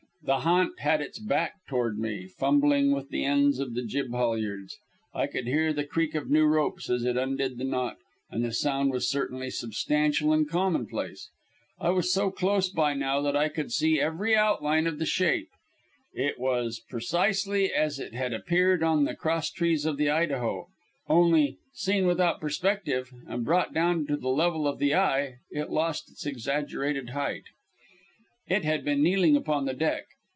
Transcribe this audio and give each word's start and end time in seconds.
The 0.23 0.41
"ha'nt" 0.41 0.79
had 0.81 1.01
its 1.01 1.17
back 1.17 1.65
toward 1.67 1.97
me, 1.97 2.27
fumbling 2.27 2.91
with 2.91 3.09
the 3.09 3.25
ends 3.25 3.57
of 3.59 3.73
the 3.73 3.81
jib 3.83 4.11
halyards. 4.11 4.77
I 5.15 5.25
could 5.25 5.47
hear 5.47 5.73
the 5.73 5.83
creak 5.83 6.13
of 6.13 6.29
new 6.29 6.45
ropes 6.45 6.91
as 6.91 7.03
it 7.05 7.17
undid 7.17 7.57
the 7.57 7.63
knot, 7.63 7.97
and 8.29 8.45
the 8.45 8.53
sound 8.53 8.91
was 8.91 9.09
certainly 9.09 9.49
substantial 9.49 10.31
and 10.31 10.47
commonplace. 10.47 11.31
I 11.79 11.89
was 11.89 12.13
so 12.13 12.29
close 12.29 12.69
by 12.69 12.93
now 12.93 13.19
that 13.21 13.35
I 13.35 13.49
could 13.49 13.71
see 13.71 13.99
every 13.99 14.35
outline 14.35 14.85
of 14.85 14.99
the 14.99 15.07
shape. 15.07 15.49
It 16.13 16.37
was 16.39 16.79
precisely 16.87 17.73
as 17.73 17.97
it 17.99 18.13
had 18.13 18.31
appeared 18.31 18.83
on 18.83 19.05
the 19.05 19.15
crosstrees 19.15 19.87
of 19.87 19.97
the 19.97 20.11
Idaho, 20.11 20.67
only, 21.09 21.57
seen 21.73 22.05
without 22.05 22.39
perspective, 22.39 23.11
and 23.27 23.43
brought 23.43 23.73
down 23.73 24.05
to 24.05 24.15
the 24.17 24.29
level 24.29 24.67
of 24.67 24.77
the 24.77 24.93
eye, 24.93 25.37
it 25.49 25.71
lost 25.71 26.11
its 26.11 26.27
exaggerated 26.27 27.09
height. 27.09 27.45
It 28.47 28.65
had 28.65 28.83
been 28.83 29.01
kneeling 29.01 29.37
upon 29.37 29.63
the 29.65 29.73
deck. 29.73 30.05